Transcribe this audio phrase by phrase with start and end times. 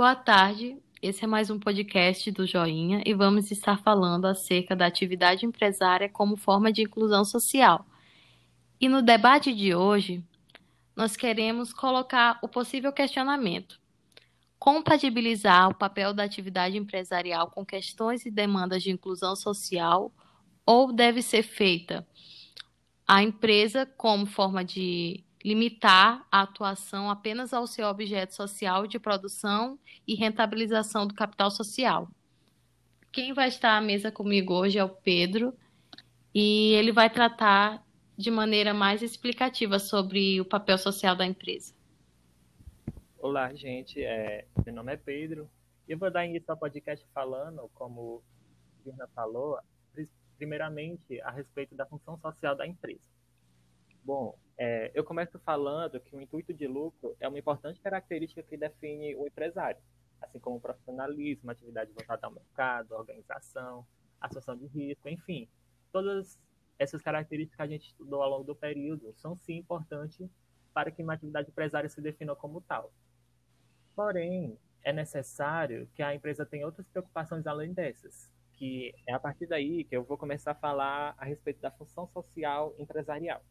[0.00, 4.86] Boa tarde, esse é mais um podcast do Joinha e vamos estar falando acerca da
[4.86, 7.84] atividade empresária como forma de inclusão social.
[8.80, 10.24] E no debate de hoje,
[10.96, 13.78] nós queremos colocar o possível questionamento:
[14.58, 20.10] compatibilizar o papel da atividade empresarial com questões e demandas de inclusão social
[20.64, 22.08] ou deve ser feita
[23.06, 29.78] a empresa como forma de limitar a atuação apenas ao seu objeto social de produção
[30.06, 32.08] e rentabilização do capital social.
[33.12, 35.52] Quem vai estar à mesa comigo hoje é o Pedro
[36.34, 37.84] e ele vai tratar
[38.16, 41.74] de maneira mais explicativa sobre o papel social da empresa.
[43.18, 44.02] Olá, gente.
[44.02, 45.50] É, meu nome é Pedro.
[45.88, 48.22] Eu vou dar início ao podcast falando, como
[48.78, 49.58] a Virna falou,
[50.36, 53.08] primeiramente a respeito da função social da empresa.
[54.02, 58.58] Bom, é, eu começo falando que o intuito de lucro é uma importante característica que
[58.58, 59.80] define o empresário,
[60.20, 63.86] assim como o profissionalismo, atividade voltada ao mercado, organização,
[64.20, 65.48] assunção de risco, enfim.
[65.90, 66.38] Todas
[66.78, 70.28] essas características que a gente estudou ao longo do período são sim importantes
[70.74, 72.92] para que uma atividade empresária se defina como tal.
[73.96, 79.46] Porém, é necessário que a empresa tenha outras preocupações além dessas, que é a partir
[79.46, 83.42] daí que eu vou começar a falar a respeito da função social empresarial.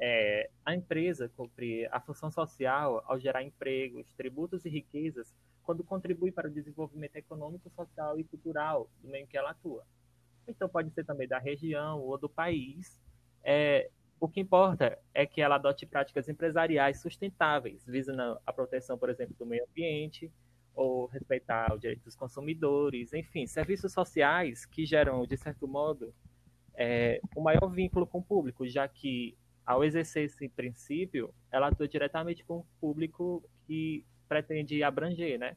[0.00, 6.32] É, a empresa cumpre a função social ao gerar empregos, tributos e riquezas quando contribui
[6.32, 9.84] para o desenvolvimento econômico, social e cultural do meio em que ela atua.
[10.48, 12.98] Então pode ser também da região ou do país.
[13.44, 19.10] É, o que importa é que ela adote práticas empresariais sustentáveis, visando a proteção, por
[19.10, 20.32] exemplo, do meio ambiente,
[20.74, 26.14] ou respeitar o direito dos consumidores, enfim, serviços sociais que geram, de certo modo,
[26.74, 29.36] é, um maior vínculo com o público, já que,
[29.70, 35.56] ao exercer esse princípio, ela atua diretamente com o público que pretende abranger, né?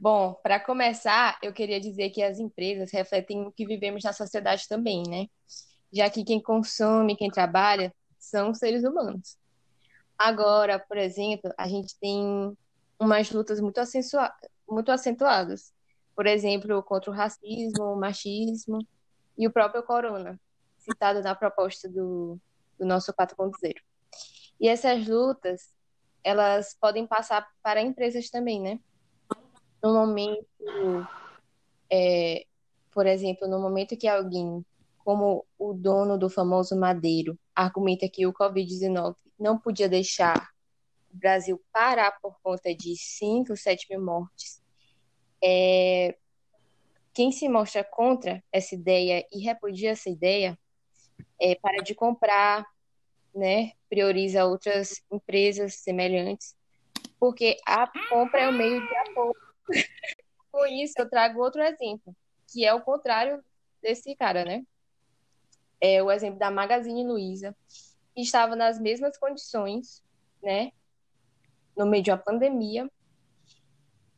[0.00, 4.66] Bom, para começar, eu queria dizer que as empresas refletem o que vivemos na sociedade
[4.66, 5.26] também, né?
[5.92, 9.36] já que quem consome, quem trabalha, são seres humanos.
[10.16, 12.56] Agora, por exemplo, a gente tem
[12.98, 13.78] umas lutas muito,
[14.70, 15.72] muito acentuadas.
[16.14, 18.78] Por exemplo, contra o racismo, o machismo
[19.36, 20.38] e o próprio corona,
[20.78, 22.38] citado na proposta do,
[22.78, 23.74] do nosso 4.0.
[24.60, 25.72] E essas lutas,
[26.22, 28.78] elas podem passar para empresas também, né?
[29.82, 30.46] No momento,
[31.90, 32.44] é,
[32.92, 34.64] por exemplo, no momento que alguém
[34.98, 40.50] como o dono do famoso Madeiro argumenta que o Covid-19 não podia deixar
[41.12, 44.59] o Brasil parar por conta de 5, 7 mil mortes,
[45.42, 46.16] é...
[47.12, 50.58] quem se mostra contra essa ideia e repudia essa ideia
[51.40, 52.66] é, para de comprar,
[53.34, 56.54] né, prioriza outras empresas semelhantes,
[57.18, 59.34] porque a compra é o meio de apoio.
[60.50, 62.14] Com isso, eu trago outro exemplo,
[62.50, 63.42] que é o contrário
[63.80, 64.64] desse cara, né?
[65.80, 67.56] é, o exemplo da Magazine Luiza,
[68.14, 70.04] que estava nas mesmas condições,
[70.42, 70.72] né,
[71.76, 72.90] no meio de uma pandemia,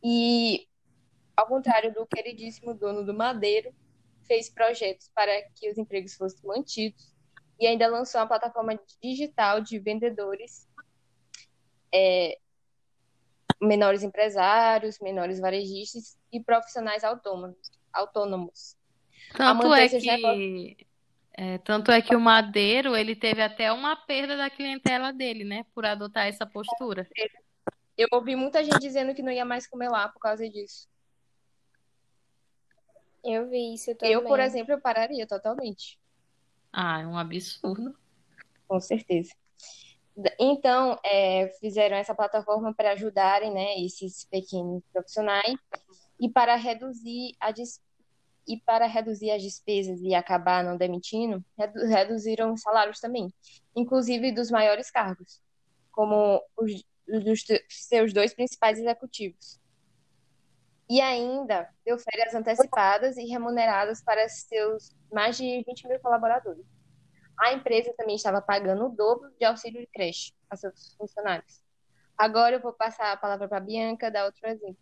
[0.02, 0.66] e,
[1.36, 3.74] ao contrário do queridíssimo dono do Madeiro,
[4.26, 7.12] fez projetos para que os empregos fossem mantidos
[7.58, 10.68] e ainda lançou uma plataforma digital de vendedores,
[11.94, 12.38] é,
[13.60, 17.70] menores empresários, menores varejistas e profissionais autônomos.
[17.92, 18.76] autônomos.
[19.36, 20.76] Tanto é que
[21.34, 25.64] é, tanto é que o Madeiro, ele teve até uma perda da clientela dele, né?
[25.74, 27.08] Por adotar essa postura.
[27.96, 30.88] Eu ouvi muita gente dizendo que não ia mais comer lá por causa disso.
[33.24, 34.14] Eu vi isso também.
[34.14, 35.98] Eu, por exemplo, eu pararia totalmente.
[36.72, 37.96] Ah, é um absurdo.
[38.66, 39.32] Com certeza.
[40.38, 45.56] Então, é, fizeram essa plataforma para ajudarem né, esses pequenos profissionais
[46.20, 47.92] e para reduzir a despesa
[48.46, 51.44] e para reduzir as despesas e acabar não demitindo,
[51.88, 53.32] reduziram os salários também,
[53.74, 55.40] inclusive dos maiores cargos,
[55.92, 59.60] como os dos seus dois principais executivos.
[60.92, 66.66] E ainda deu férias antecipadas e remuneradas para seus mais de 20 mil colaboradores.
[67.40, 71.62] A empresa também estava pagando o dobro de auxílio de creche a seus funcionários.
[72.14, 74.76] Agora eu vou passar a palavra para a Bianca, dar outro exemplo.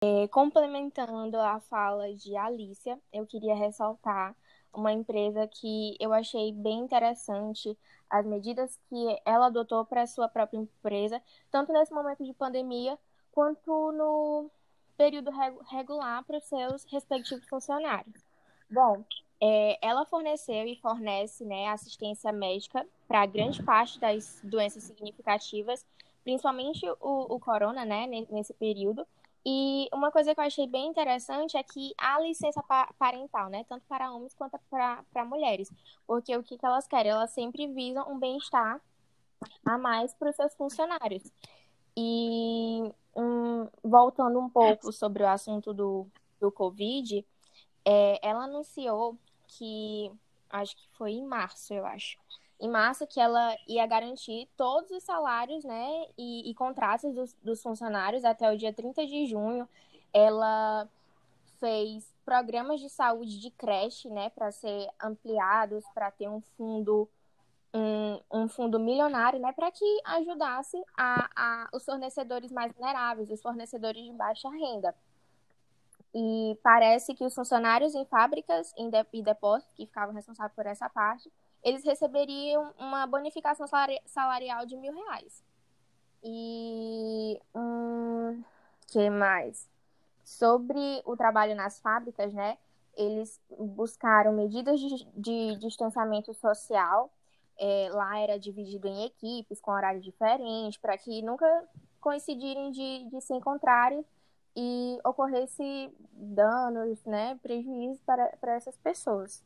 [0.00, 4.36] É, complementando a fala de Alicia, eu queria ressaltar
[4.72, 7.76] uma empresa que eu achei bem interessante
[8.08, 12.96] as medidas que ela adotou para a sua própria empresa, tanto nesse momento de pandemia
[13.32, 14.48] quanto no
[14.96, 15.30] período
[15.70, 18.24] regular para os seus respectivos funcionários.
[18.70, 19.04] Bom,
[19.40, 25.84] é, ela forneceu e fornece né, assistência médica para grande parte das doenças significativas,
[26.22, 29.06] principalmente o, o corona, né, nesse período.
[29.44, 32.62] E uma coisa que eu achei bem interessante é que a licença
[32.96, 35.68] parental, né, tanto para homens quanto para mulheres,
[36.06, 37.10] porque o que, que elas querem?
[37.10, 38.80] Elas sempre visam um bem-estar
[39.66, 41.24] a mais para os seus funcionários.
[41.96, 46.06] E um, voltando um pouco sobre o assunto do,
[46.40, 47.24] do Covid,
[47.84, 49.16] é, ela anunciou
[49.46, 50.10] que,
[50.50, 52.18] acho que foi em março, eu acho,
[52.60, 57.62] em março que ela ia garantir todos os salários né, e, e contratos dos, dos
[57.62, 59.68] funcionários até o dia 30 de junho.
[60.12, 60.88] Ela
[61.58, 67.08] fez programas de saúde de creche, né, para ser ampliados, para ter um fundo
[67.74, 73.40] um, um fundo milionário, né, para que ajudasse a, a, os fornecedores mais vulneráveis, os
[73.40, 74.94] fornecedores de baixa renda.
[76.14, 81.32] E parece que os funcionários em fábricas e depósitos, que ficavam responsáveis por essa parte,
[81.62, 83.66] eles receberiam uma bonificação
[84.04, 85.42] salarial de mil reais.
[86.22, 88.42] E hum,
[88.88, 89.68] que mais?
[90.22, 92.58] Sobre o trabalho nas fábricas, né?
[92.94, 97.10] Eles buscaram medidas de, de distanciamento social
[97.62, 101.46] é, lá era dividido em equipes com horário diferente, para que nunca
[102.00, 104.04] coincidirem de, de se encontrarem
[104.56, 109.44] e ocorresse danos, né, prejuízos para, para essas pessoas.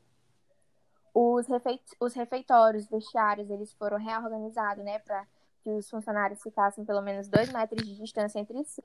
[1.13, 5.27] Os, refeit os refeitórios, vestiários, eles foram reorganizados, né, para
[5.63, 8.83] que os funcionários ficassem pelo menos dois metros de distância entre si.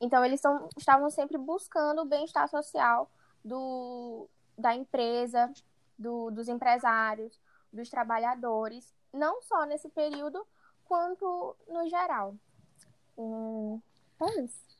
[0.00, 3.10] Então, eles tão, estavam sempre buscando o bem-estar social
[3.44, 5.52] do, da empresa,
[5.98, 7.38] do, dos empresários,
[7.72, 10.46] dos trabalhadores, não só nesse período,
[10.84, 12.34] quanto no geral.
[13.16, 13.80] Hum,
[14.20, 14.70] é isso.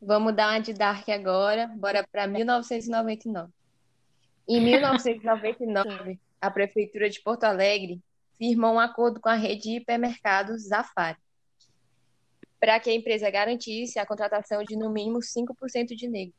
[0.00, 3.52] Vamos dar uma de Dark agora, bora para 1999.
[4.48, 8.00] Em 1999, a Prefeitura de Porto Alegre
[8.38, 11.18] firmou um acordo com a rede de hipermercados Zafari
[12.58, 16.34] para que a empresa garantisse a contratação de no mínimo 5% de negros.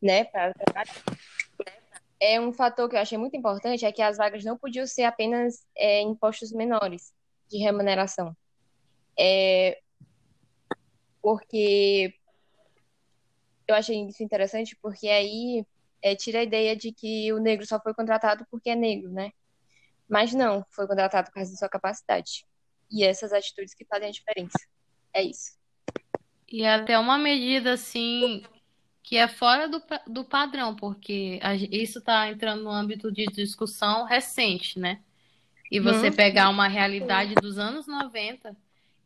[0.00, 0.24] Né,
[2.20, 5.04] é um fator que eu achei muito importante é que as vagas não podiam ser
[5.04, 7.12] apenas é, impostos menores
[7.48, 8.36] de remuneração.
[9.18, 9.80] É,
[11.22, 12.14] porque
[13.66, 15.64] eu achei isso interessante porque aí
[16.02, 19.30] é, tira a ideia de que o negro só foi contratado porque é negro, né?
[20.08, 22.46] Mas não, foi contratado por causa da sua capacidade.
[22.90, 24.58] E essas atitudes que fazem a diferença.
[25.12, 25.58] É isso.
[26.50, 28.42] E é até uma medida assim
[29.08, 34.04] que é fora do, do padrão, porque a, isso está entrando no âmbito de discussão
[34.04, 35.00] recente, né?
[35.70, 36.14] E você hum.
[36.14, 38.54] pegar uma realidade dos anos 90,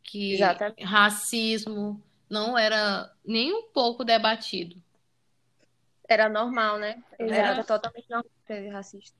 [0.02, 0.82] que Exatamente.
[0.82, 4.74] racismo não era nem um pouco debatido.
[6.08, 7.00] Era normal, né?
[7.16, 9.16] Era totalmente normal ser racista.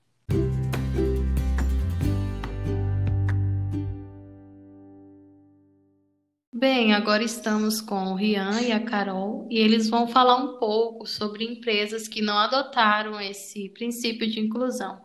[6.65, 11.05] Bem, agora estamos com o Rian e a Carol e eles vão falar um pouco
[11.05, 15.01] sobre empresas que não adotaram esse princípio de inclusão.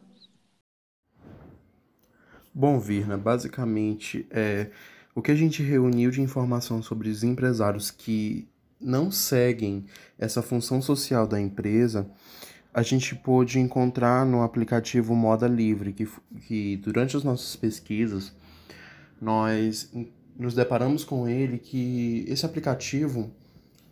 [2.54, 4.70] Bom, Virna, basicamente é
[5.16, 8.48] o que a gente reuniu de informação sobre os empresários que
[8.80, 9.84] não seguem
[10.16, 12.08] essa função social da empresa,
[12.72, 16.08] a gente pôde encontrar no aplicativo Moda Livre, que,
[16.46, 18.32] que durante as nossas pesquisas
[19.20, 19.90] nós
[20.38, 23.30] nos deparamos com ele que esse aplicativo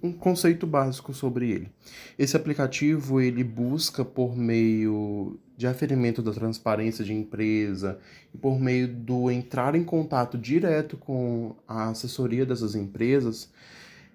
[0.03, 1.71] um conceito básico sobre ele.
[2.19, 7.99] Esse aplicativo ele busca por meio de aferimento da transparência de empresa
[8.35, 13.51] e por meio do entrar em contato direto com a assessoria dessas empresas,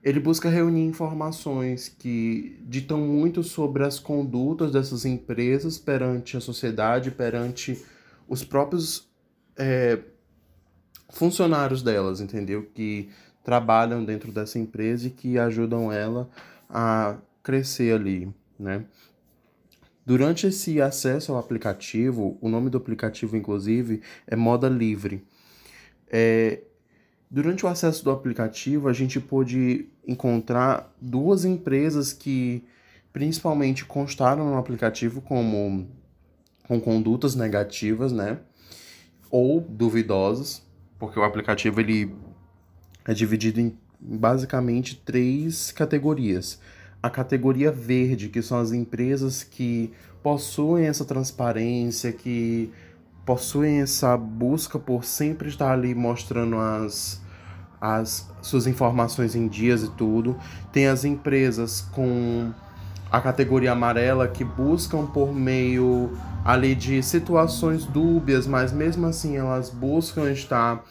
[0.04, 7.12] ele busca reunir informações que ditam muito sobre as condutas dessas empresas perante a sociedade,
[7.12, 7.84] perante
[8.28, 9.10] os próprios
[9.58, 10.00] é,
[11.12, 12.68] funcionários delas, entendeu?
[12.74, 13.10] Que
[13.44, 16.30] trabalham dentro dessa empresa e que ajudam ela
[16.70, 18.86] a crescer ali, né?
[20.06, 25.24] Durante esse acesso ao aplicativo, o nome do aplicativo, inclusive, é Moda Livre.
[26.10, 26.62] É,
[27.30, 32.63] durante o acesso do aplicativo, a gente pôde encontrar duas empresas que
[33.13, 35.88] principalmente constaram no aplicativo como
[36.68, 38.39] com condutas negativas, né?
[39.30, 40.63] Ou duvidosas,
[41.01, 42.13] porque o aplicativo ele
[43.03, 46.60] é dividido em basicamente três categorias.
[47.01, 49.91] A categoria verde, que são as empresas que
[50.22, 52.72] possuem essa transparência, que
[53.25, 57.20] possuem essa busca por sempre estar ali mostrando as,
[57.81, 60.38] as suas informações em dias e tudo.
[60.72, 62.53] Tem as empresas com
[63.12, 69.70] a categoria amarela que buscam por meio ali de situações dúbias, mas mesmo assim elas
[69.70, 70.84] buscam estar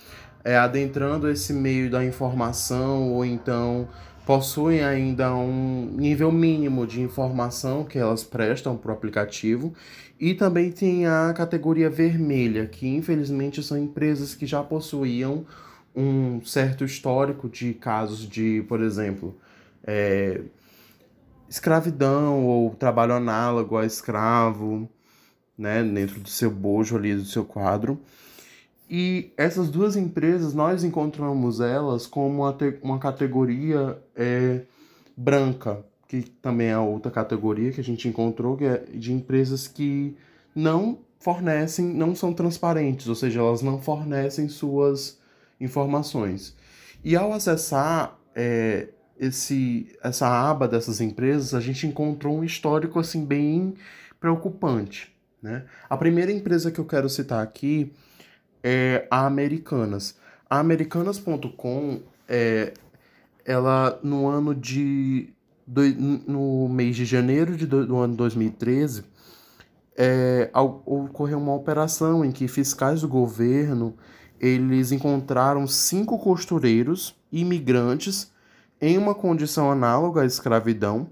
[0.44, 3.88] é, adentrando esse meio da informação ou então
[4.24, 9.74] possuem ainda um nível mínimo de informação que elas prestam para o aplicativo.
[10.20, 15.46] E também tem a categoria vermelha, que infelizmente são empresas que já possuíam
[15.96, 19.36] um certo histórico de casos de, por exemplo,
[19.82, 20.42] é,
[21.48, 24.88] escravidão ou trabalho análogo a escravo,
[25.60, 28.00] né, dentro do seu bojo ali, do seu quadro.
[28.88, 34.62] E essas duas empresas, nós encontramos elas como uma, uma categoria é,
[35.16, 40.16] branca, que também é outra categoria que a gente encontrou, que é de empresas que
[40.54, 45.20] não fornecem, não são transparentes, ou seja, elas não fornecem suas
[45.60, 46.56] informações.
[47.04, 48.88] E ao acessar é,
[49.18, 53.74] esse, essa aba dessas empresas, a gente encontrou um histórico assim bem
[54.18, 55.09] preocupante.
[55.42, 55.64] Né?
[55.88, 57.92] A primeira empresa que eu quero citar aqui
[58.62, 60.16] é a Americanas.
[60.48, 62.74] A Americanas.com, é,
[63.44, 65.32] ela no ano de
[65.66, 65.82] do,
[66.26, 69.04] no mês de janeiro de do, do ano 2013,
[69.96, 73.94] é, ocorreu uma operação em que fiscais do governo
[74.40, 78.32] eles encontraram cinco costureiros imigrantes
[78.80, 81.08] em uma condição análoga à escravidão,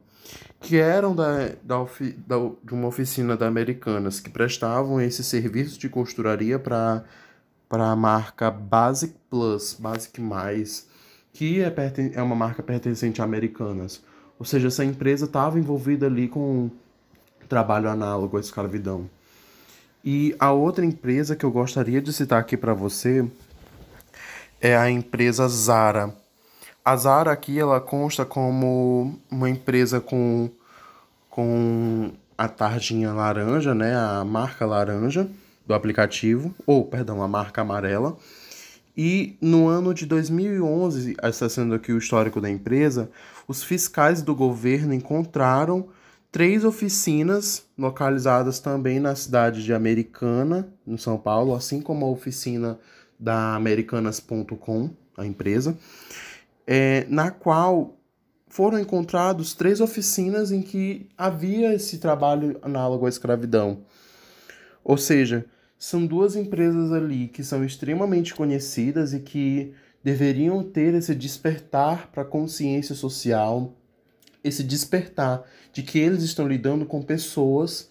[0.61, 1.85] que eram da, da,
[2.27, 7.05] da, de uma oficina da Americanas, que prestavam esse serviço de costuraria para
[7.71, 10.89] a marca Basic Plus, Basic Mais,
[11.33, 11.73] que é,
[12.15, 14.03] é uma marca pertencente a Americanas.
[14.39, 16.71] Ou seja, essa empresa estava envolvida ali com
[17.49, 19.09] trabalho análogo à escravidão.
[20.05, 23.27] E a outra empresa que eu gostaria de citar aqui para você
[24.61, 26.15] é a empresa Zara.
[26.89, 30.49] A Zara aqui ela consta como uma empresa com,
[31.29, 35.29] com a tarjinha laranja, né, a marca laranja
[35.67, 38.17] do aplicativo, ou perdão, a marca amarela.
[38.97, 43.11] E no ano de 2011, acessando aqui o histórico da empresa,
[43.47, 45.89] os fiscais do governo encontraram
[46.33, 52.79] três oficinas localizadas também na cidade de Americana, no São Paulo, assim como a oficina
[53.21, 55.77] da Americanas.com, a empresa,
[56.71, 57.99] é, na qual
[58.47, 63.85] foram encontrados três oficinas em que havia esse trabalho análogo à escravidão.
[64.85, 65.47] Ou seja,
[65.79, 69.73] são duas empresas ali que são extremamente conhecidas e que
[70.05, 73.75] deveriam ter esse despertar para a consciência social,
[74.45, 77.91] esse despertar de que eles estão lidando com pessoas,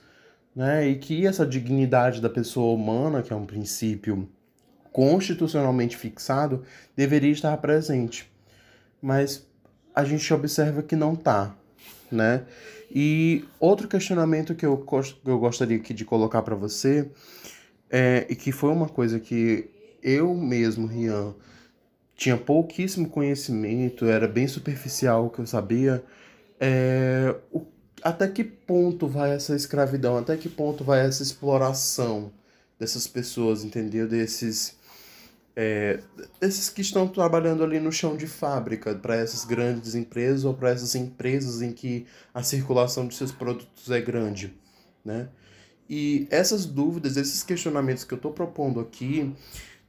[0.55, 4.29] né, e que essa dignidade da pessoa humana, que é um princípio
[4.91, 6.63] constitucionalmente fixado,
[6.95, 8.36] deveria estar presente.
[9.01, 9.45] Mas
[9.93, 11.55] a gente observa que não está,
[12.11, 12.45] né?
[12.89, 14.85] E outro questionamento que eu,
[15.25, 17.09] eu gostaria aqui de colocar para você
[17.89, 19.69] é, e que foi uma coisa que
[20.01, 21.33] eu mesmo, Rian,
[22.15, 26.03] tinha pouquíssimo conhecimento, era bem superficial o que eu sabia.
[26.59, 27.65] É, o,
[28.01, 30.17] até que ponto vai essa escravidão?
[30.17, 32.31] Até que ponto vai essa exploração
[32.79, 34.07] dessas pessoas, entendeu?
[34.07, 34.76] Desses,
[35.59, 36.01] é,
[36.39, 40.69] desses que estão trabalhando ali no chão de fábrica, para essas grandes empresas ou para
[40.69, 44.53] essas empresas em que a circulação de seus produtos é grande,
[45.03, 45.29] né?
[45.89, 49.33] E essas dúvidas, esses questionamentos que eu estou propondo aqui,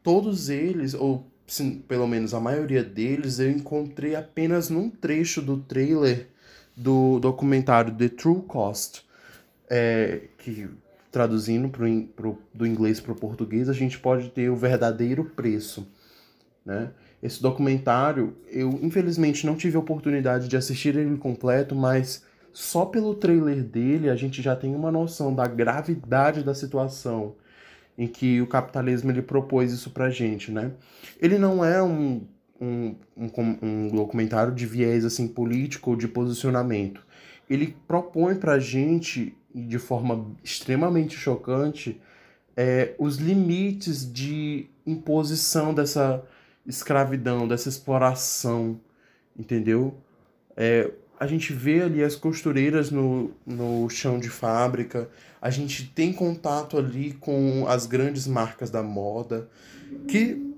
[0.02, 5.58] todos eles, ou sim, pelo menos a maioria deles, eu encontrei apenas num trecho do
[5.58, 6.28] trailer
[6.74, 9.04] do documentário The True Cost,
[9.68, 10.66] é, que
[11.10, 15.90] traduzindo pro, pro, do inglês para o português, a gente pode ter o verdadeiro preço.
[16.64, 16.90] Né?
[17.22, 23.14] Esse documentário, eu infelizmente não tive a oportunidade de assistir ele completo, mas só pelo
[23.14, 27.36] trailer dele a gente já tem uma noção da gravidade da situação
[27.96, 30.72] em que o capitalismo ele propôs isso pra gente, né?
[31.20, 32.22] Ele não é um,
[32.60, 37.04] um, um, um documentário de viés assim político ou de posicionamento.
[37.50, 39.36] Ele propõe pra gente,
[39.66, 42.00] de forma extremamente chocante,
[42.56, 46.22] é, os limites de imposição dessa
[46.66, 48.80] escravidão, dessa exploração,
[49.38, 49.96] entendeu?
[50.56, 55.08] É, a gente vê ali as costureiras no, no chão de fábrica,
[55.40, 59.48] a gente tem contato ali com as grandes marcas da moda,
[60.06, 60.54] que,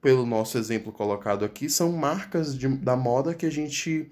[0.00, 4.10] pelo nosso exemplo colocado aqui, são marcas de, da moda que a gente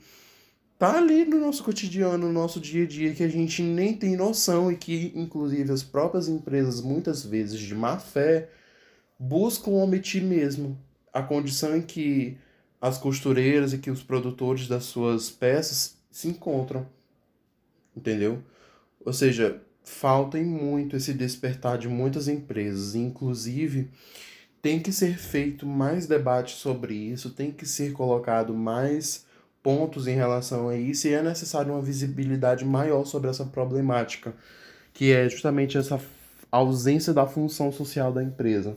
[0.83, 4.17] tá ali no nosso cotidiano, no nosso dia a dia, que a gente nem tem
[4.17, 8.49] noção e que, inclusive, as próprias empresas, muitas vezes de má fé,
[9.17, 10.77] buscam omitir mesmo
[11.13, 12.37] a condição em que
[12.81, 16.85] as costureiras e que os produtores das suas peças se encontram.
[17.97, 18.43] entendeu?
[19.05, 23.89] Ou seja, falta muito esse despertar de muitas empresas, inclusive
[24.61, 29.31] tem que ser feito mais debate sobre isso, tem que ser colocado mais
[29.63, 34.35] pontos em relação a isso e é necessário uma visibilidade maior sobre essa problemática,
[34.93, 36.01] que é justamente essa
[36.51, 38.77] ausência da função social da empresa,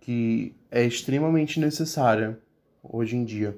[0.00, 2.38] que é extremamente necessária
[2.82, 3.56] hoje em dia.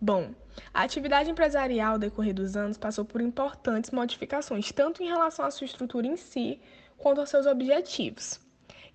[0.00, 0.30] Bom,
[0.72, 5.50] a atividade empresarial, ao decorrer dos anos, passou por importantes modificações, tanto em relação à
[5.50, 6.60] sua estrutura em si,
[6.96, 8.40] quanto aos seus objetivos.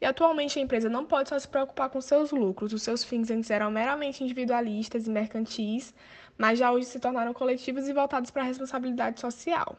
[0.02, 3.32] E atualmente a empresa não pode só se preocupar com seus lucros, os seus fins
[3.32, 5.94] antes eram meramente individualistas e mercantis,
[6.38, 9.78] mas já hoje se tornaram coletivos e voltados para a responsabilidade social.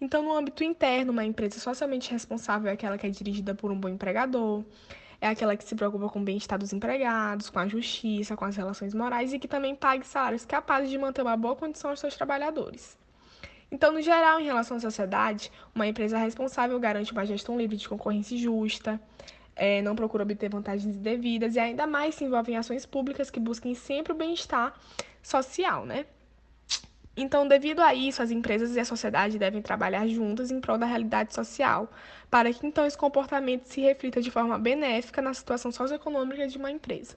[0.00, 3.80] Então, no âmbito interno, uma empresa socialmente responsável é aquela que é dirigida por um
[3.80, 4.62] bom empregador,
[5.20, 8.56] é aquela que se preocupa com o bem-estar dos empregados, com a justiça, com as
[8.56, 12.14] relações morais e que também pague salários capazes de manter uma boa condição aos seus
[12.14, 12.98] trabalhadores.
[13.70, 17.88] Então, no geral, em relação à sociedade, uma empresa responsável garante uma gestão livre de
[17.88, 19.00] concorrência justa,
[19.56, 23.40] é, não procura obter vantagens indevidas e ainda mais se envolve em ações públicas que
[23.40, 24.78] busquem sempre o bem-estar
[25.22, 26.04] social, né?
[27.16, 30.84] Então, devido a isso, as empresas e a sociedade devem trabalhar juntas em prol da
[30.84, 31.90] realidade social,
[32.30, 36.70] para que então esse comportamento se reflita de forma benéfica na situação socioeconômica de uma
[36.70, 37.16] empresa.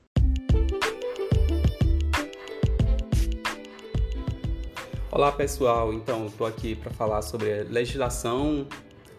[5.12, 8.66] Olá pessoal, então estou aqui para falar sobre legislação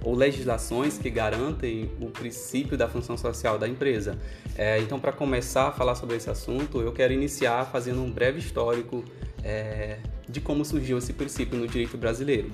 [0.05, 4.19] ou legislações que garantem o princípio da função social da empresa.
[4.57, 8.39] É, então, para começar a falar sobre esse assunto, eu quero iniciar fazendo um breve
[8.39, 9.05] histórico
[9.43, 12.51] é, de como surgiu esse princípio no direito brasileiro.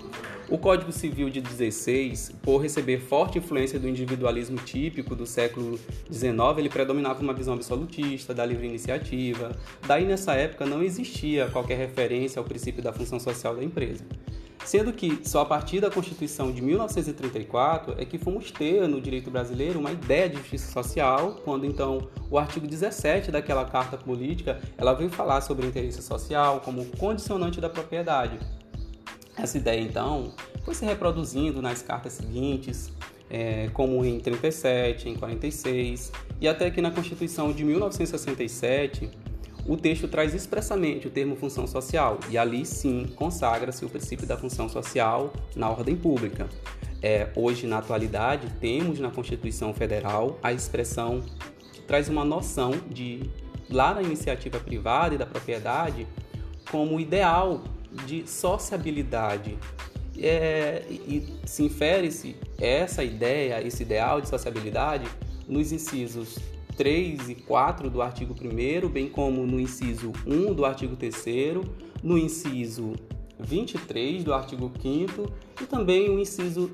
[0.48, 5.78] O Código Civil de 16, por receber forte influência do individualismo típico do século
[6.10, 9.56] XIX, ele predominava uma visão absolutista da livre iniciativa.
[9.86, 14.04] Daí, nessa época, não existia qualquer referência ao princípio da função social da empresa.
[14.66, 19.30] Sendo que só a partir da Constituição de 1934 é que fomos ter no direito
[19.30, 24.92] brasileiro uma ideia de justiça social, quando então o artigo 17 daquela carta política, ela
[24.92, 28.40] veio falar sobre o interesse social como condicionante da propriedade.
[29.36, 32.90] Essa ideia então foi se reproduzindo nas cartas seguintes,
[33.30, 39.08] é, como em 37, em 46 e até que na Constituição de 1967
[39.68, 44.36] o texto traz expressamente o termo função social e ali sim consagra-se o princípio da
[44.36, 46.48] função social na ordem pública.
[47.02, 51.22] É, hoje, na atualidade, temos na Constituição Federal a expressão
[51.72, 53.28] que traz uma noção de,
[53.68, 56.06] lá na iniciativa privada e da propriedade,
[56.70, 57.62] como ideal
[58.06, 59.58] de sociabilidade.
[60.18, 65.06] É, e se infere-se essa ideia, esse ideal de sociabilidade
[65.46, 66.38] nos incisos
[66.76, 71.14] 3 e 4 do artigo 1, bem como no inciso 1 do artigo 3,
[72.02, 72.92] no inciso
[73.38, 76.70] 23 do artigo 5 e também o inciso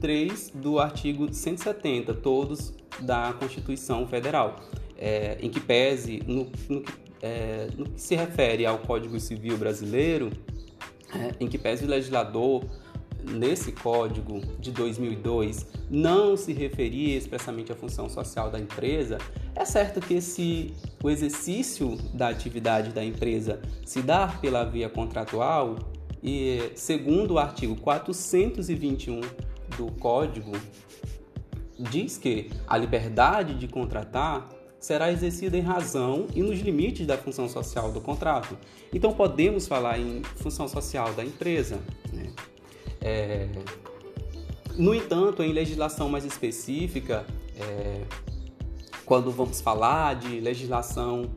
[0.00, 4.56] 3 do artigo 170, todos da Constituição Federal,
[4.96, 6.84] é, em que pese, no, no,
[7.20, 10.30] é, no, que se refere ao Código Civil Brasileiro,
[11.12, 12.64] é, em que pese o legislador
[13.30, 19.18] nesse código de 2002 não se referia expressamente à função social da empresa,
[19.54, 25.76] é certo que se o exercício da atividade da empresa se dar pela via contratual,
[26.22, 29.20] e segundo o artigo 421
[29.76, 30.52] do código,
[31.78, 37.48] diz que a liberdade de contratar será exercida em razão e nos limites da função
[37.48, 38.56] social do contrato.
[38.92, 41.78] Então podemos falar em função social da empresa.
[42.12, 42.32] Né?
[43.04, 43.46] É...
[44.76, 48.00] No entanto, em legislação mais específica, é...
[49.04, 51.30] quando vamos falar de legislação,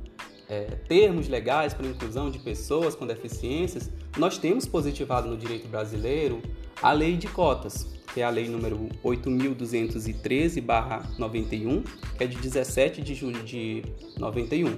[0.50, 0.64] é...
[0.88, 6.42] termos legais para inclusão de pessoas com deficiências, nós temos positivado no direito brasileiro
[6.82, 11.84] a lei de cotas, que é a lei número 8.213-91,
[12.18, 13.84] que é de 17 de julho de
[14.18, 14.78] 91.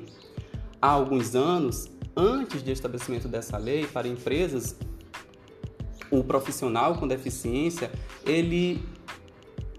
[0.82, 4.78] Há alguns anos, antes do estabelecimento dessa lei, para empresas
[6.12, 7.92] o profissional com deficiência,
[8.26, 8.84] ele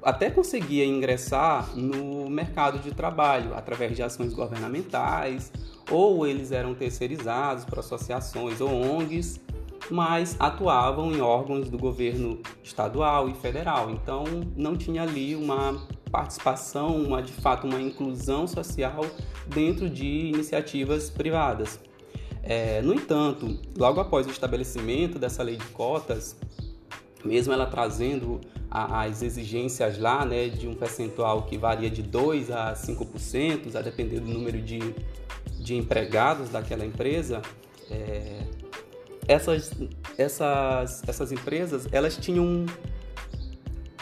[0.03, 5.53] até conseguia ingressar no mercado de trabalho através de ações governamentais,
[5.91, 9.41] ou eles eram terceirizados por associações ou ONGs,
[9.91, 13.91] mas atuavam em órgãos do governo estadual e federal.
[13.91, 14.25] Então
[14.57, 19.05] não tinha ali uma participação, uma de fato uma inclusão social
[19.47, 21.79] dentro de iniciativas privadas.
[22.43, 26.37] É, no entanto, logo após o estabelecimento dessa lei de cotas,
[27.25, 32.51] mesmo ela trazendo a, as exigências lá né, de um percentual que varia de 2%
[32.51, 34.79] a 5%, a depender do número de,
[35.59, 37.43] de empregados daquela empresa,
[37.91, 38.43] é,
[39.29, 39.73] essas,
[40.17, 42.65] essas, essas empresas elas tinham,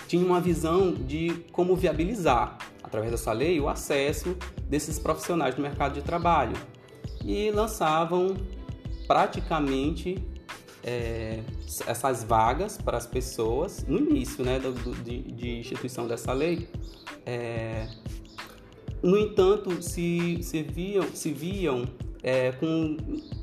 [0.06, 4.36] tinham uma visão de como viabilizar, através dessa lei, o acesso
[4.68, 6.56] desses profissionais no mercado de trabalho
[7.24, 8.36] e lançavam
[9.06, 10.22] praticamente
[10.84, 11.40] é,
[11.86, 16.68] essas vagas para as pessoas no início né, do, de, de, instituição dessa lei.
[17.26, 17.88] É,
[19.02, 21.84] no entanto, se, se viam, se viam
[22.22, 22.96] é, com,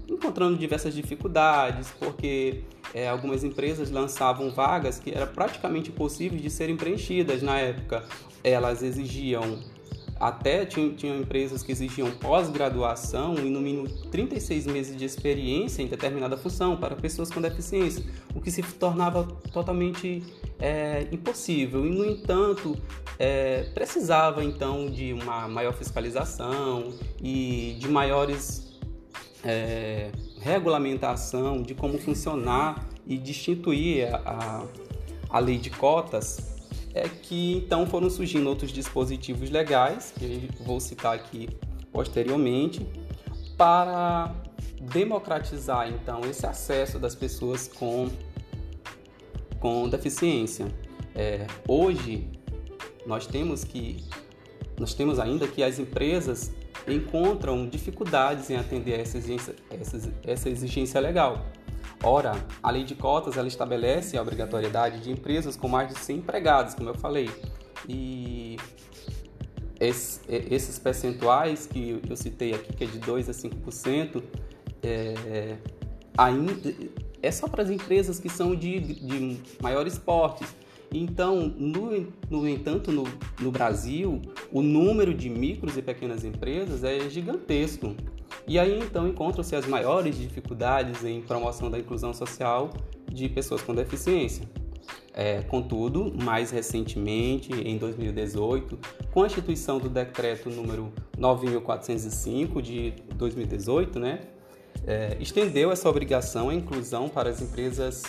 [0.09, 6.75] encontrando diversas dificuldades, porque é, algumas empresas lançavam vagas que era praticamente impossíveis de serem
[6.75, 8.03] preenchidas na época.
[8.43, 9.59] Elas exigiam
[10.19, 15.87] até tinham, tinham empresas que exigiam pós-graduação e no mínimo 36 meses de experiência em
[15.87, 20.23] determinada função para pessoas com deficiência, o que se tornava totalmente
[20.57, 21.85] é, impossível.
[21.85, 22.77] E, no entanto,
[23.19, 28.79] é, precisava então de uma maior fiscalização e de maiores
[29.43, 34.65] é, regulamentação de como funcionar e destituir a, a,
[35.29, 36.54] a lei de cotas
[36.95, 41.49] é que então foram surgindo outros dispositivos legais, que vou citar aqui
[41.91, 42.87] posteriormente,
[43.57, 44.33] para
[44.79, 48.09] democratizar então esse acesso das pessoas com,
[49.59, 50.67] com deficiência.
[51.13, 52.29] É, hoje
[53.05, 54.03] nós temos que
[54.79, 56.51] nós temos ainda que as empresas
[56.87, 61.45] encontram dificuldades em atender essa exigência, essa, essa exigência legal.
[62.07, 66.17] Ora, a lei de cotas ela estabelece a obrigatoriedade de empresas com mais de 100
[66.17, 67.31] empregados, como eu falei.
[67.89, 68.57] E
[69.79, 74.21] esses percentuais que eu citei aqui, que é de 2 a 5%,
[74.83, 75.57] é,
[76.15, 76.53] ainda,
[77.23, 80.53] é só para as empresas que são de, de maiores portes.
[80.93, 83.05] Então, no, no entanto, no,
[83.39, 87.95] no Brasil, o número de micros e pequenas empresas é gigantesco.
[88.47, 92.69] E aí então encontram-se as maiores dificuldades em promoção da inclusão social
[93.11, 94.47] de pessoas com deficiência.
[95.17, 98.77] É, contudo, mais recentemente, em 2018,
[99.13, 104.19] com a instituição do decreto número 9.405 de 2018, né,
[104.85, 108.03] é, estendeu essa obrigação à inclusão para as empresas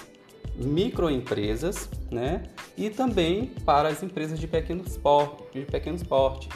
[0.56, 2.42] microempresas, né,
[2.76, 6.48] e também para as empresas de pequeno porte, de pequeno porte,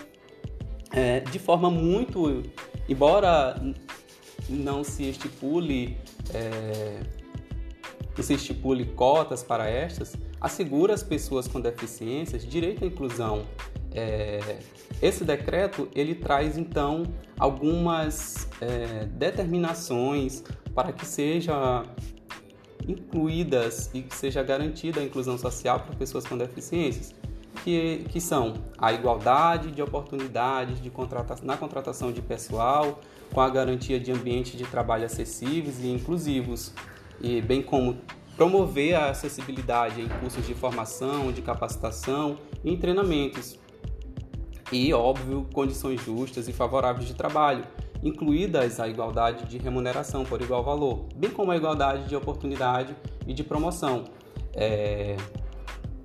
[0.93, 2.43] é, de forma muito
[2.91, 3.55] Embora
[4.49, 5.97] não se estipule
[6.35, 7.01] é,
[8.23, 13.47] se estipule cotas para estas, assegura às pessoas com deficiências direito à inclusão.
[13.93, 14.59] É,
[15.01, 17.05] esse decreto ele traz então
[17.39, 21.85] algumas é, determinações para que seja
[22.87, 27.15] incluídas e que seja garantida a inclusão social para pessoas com deficiências
[27.65, 33.01] que, que são a igualdade de oportunidades de contrata na contratação de pessoal,
[33.33, 36.73] com a garantia de ambientes de trabalho acessíveis e inclusivos,
[37.21, 37.99] e bem como
[38.37, 43.59] promover a acessibilidade em cursos de formação, de capacitação e treinamentos.
[44.73, 47.65] E, óbvio, condições justas e favoráveis de trabalho,
[48.03, 52.97] incluídas a igualdade de remuneração por igual valor, bem como a igualdade de oportunidade
[53.27, 54.05] e de promoção.
[54.55, 55.17] É,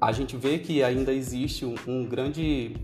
[0.05, 2.75] a gente vê que ainda existe um, um grande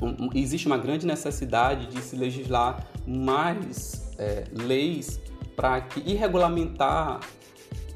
[0.00, 5.20] um, existe uma grande necessidade de se legislar mais é, leis
[5.56, 7.18] para que e regulamentar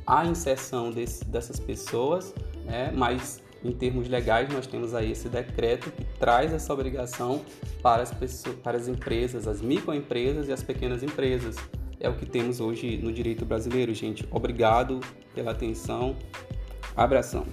[0.04, 2.92] a inserção desse, dessas pessoas, né?
[2.92, 7.40] mas em termos legais nós temos aí esse decreto que traz essa obrigação
[7.80, 11.54] para as pessoas, para as empresas, as microempresas e as pequenas empresas.
[12.00, 14.26] É o que temos hoje no direito brasileiro, gente.
[14.32, 14.98] Obrigado
[15.32, 16.16] pela atenção.
[16.96, 17.46] Abração.